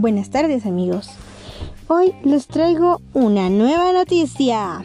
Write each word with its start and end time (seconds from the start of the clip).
Buenas 0.00 0.30
tardes 0.30 0.64
amigos. 0.64 1.10
Hoy 1.86 2.14
les 2.24 2.46
traigo 2.46 3.02
una 3.12 3.50
nueva 3.50 3.92
noticia. 3.92 4.82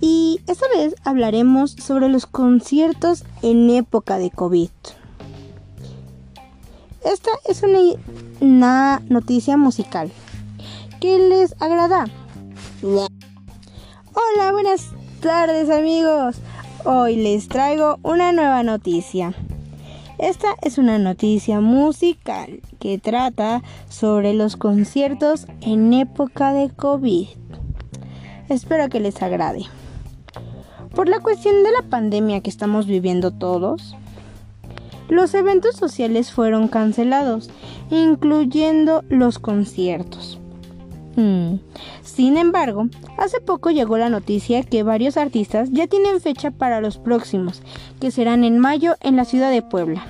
Y 0.00 0.40
esta 0.46 0.64
vez 0.74 0.94
hablaremos 1.04 1.72
sobre 1.72 2.08
los 2.08 2.24
conciertos 2.24 3.24
en 3.42 3.68
época 3.68 4.16
de 4.16 4.30
COVID. 4.30 4.70
Esta 7.04 7.30
es 7.44 7.62
una, 8.40 9.02
noticia 9.10 9.58
musical. 9.58 10.10
¿Qué 10.98 11.18
les 11.18 11.54
agrada? 11.60 12.06
Hola, 12.82 14.52
buenas 14.52 14.92
tardes 15.20 15.68
amigos. 15.68 16.36
Hoy 16.86 17.16
les 17.16 17.48
traigo 17.48 17.98
una 18.02 18.32
nueva 18.32 18.62
noticia. 18.62 19.34
Esta 20.20 20.54
es 20.60 20.76
una 20.76 20.98
noticia 20.98 21.60
musical 21.60 22.60
que 22.78 22.98
trata 22.98 23.62
sobre 23.88 24.34
los 24.34 24.58
conciertos 24.58 25.46
en 25.62 25.94
época 25.94 26.52
de 26.52 26.68
COVID. 26.68 27.26
Espero 28.50 28.90
que 28.90 29.00
les 29.00 29.22
agrade. 29.22 29.64
Por 30.94 31.08
la 31.08 31.20
cuestión 31.20 31.64
de 31.64 31.72
la 31.72 31.88
pandemia 31.88 32.42
que 32.42 32.50
estamos 32.50 32.84
viviendo 32.84 33.30
todos, 33.30 33.96
los 35.08 35.32
eventos 35.32 35.76
sociales 35.76 36.32
fueron 36.32 36.68
cancelados, 36.68 37.48
incluyendo 37.88 39.02
los 39.08 39.38
conciertos. 39.38 40.38
Hmm. 41.16 41.54
Sin 42.14 42.36
embargo, 42.36 42.88
hace 43.18 43.40
poco 43.40 43.70
llegó 43.70 43.96
la 43.96 44.10
noticia 44.10 44.64
que 44.64 44.82
varios 44.82 45.16
artistas 45.16 45.70
ya 45.70 45.86
tienen 45.86 46.20
fecha 46.20 46.50
para 46.50 46.80
los 46.80 46.98
próximos, 46.98 47.62
que 48.00 48.10
serán 48.10 48.42
en 48.42 48.58
mayo 48.58 48.96
en 49.00 49.16
la 49.16 49.24
ciudad 49.24 49.50
de 49.50 49.62
Puebla. 49.62 50.04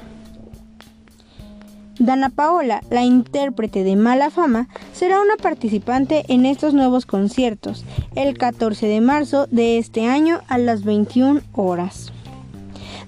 Dana 1.99 2.30
Paola, 2.30 2.83
la 2.91 3.05
intérprete 3.05 3.85
de 3.85 3.97
Mala 3.97 4.30
Fama, 4.30 4.69
será 4.95 5.21
una 5.21 5.37
participante 5.37 6.24
en 6.29 6.47
estos 6.47 6.73
nuevos 6.73 7.05
conciertos 7.05 7.85
el 8.17 8.39
14 8.39 8.87
de 8.87 9.01
marzo 9.02 9.46
de 9.51 9.77
este 9.77 10.07
año 10.07 10.41
a 10.49 10.57
las 10.57 10.83
21 10.85 11.43
horas. 11.52 12.13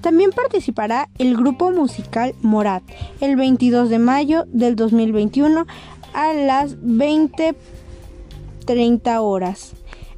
También 0.03 0.31
participará 0.31 1.09
el 1.17 1.37
grupo 1.37 1.71
musical 1.71 2.35
Morat 2.43 2.83
el 3.21 3.37
22 3.37 3.89
de 3.89 3.99
mayo 3.99 4.45
del 4.49 4.77
2021 4.77 5.67
a 6.13 6.33
las 6.35 6.77
20 6.83 7.57
30 8.65 9.21
horas. 9.21 9.73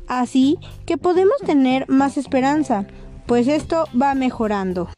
Así 0.07 0.59
que 0.87 0.99
podemos 0.99 1.37
tener 1.45 1.89
más 1.89 2.17
esperanza, 2.17 2.87
pues 3.27 3.49
esto 3.49 3.85
va 4.01 4.15
mejorando. 4.15 4.89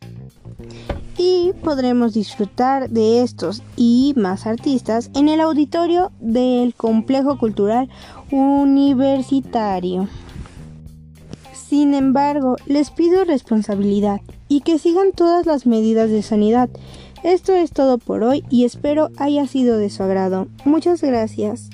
Y 1.19 1.53
podremos 1.63 2.13
disfrutar 2.13 2.91
de 2.91 3.23
estos 3.23 3.63
y 3.77 4.13
más 4.17 4.47
artistas 4.47 5.11
en 5.15 5.29
el 5.29 5.41
auditorio 5.41 6.13
del 6.21 6.75
Complejo 6.75 7.39
Cultural 7.39 7.89
Universitario. 8.31 10.09
Sin 11.55 11.95
embargo, 11.95 12.57
les 12.67 12.91
pido 12.91 13.25
responsabilidad 13.25 14.21
y 14.49 14.61
que 14.61 14.79
sigan 14.79 15.13
todas 15.13 15.47
las 15.47 15.67
medidas 15.67 16.11
de 16.11 16.23
sanidad. 16.23 16.69
Esto 17.25 17.55
es 17.55 17.73
todo 17.73 17.99
por 17.99 18.23
hoy 18.23 18.45
y 18.51 18.65
espero 18.65 19.11
haya 19.17 19.47
sido 19.47 19.77
de 19.79 19.91
su 19.91 20.03
agrado. 20.03 20.47
Muchas 20.65 21.03
gracias. 21.03 21.71